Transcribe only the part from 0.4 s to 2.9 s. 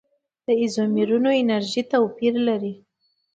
د ایزومرونو انرژي توپیر لري.